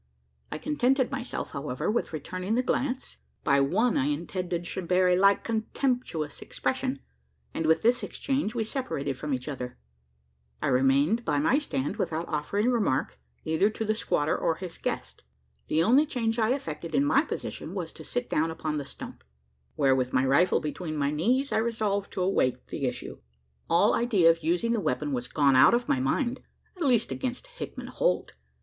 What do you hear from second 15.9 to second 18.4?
change I effected in my position, was to sit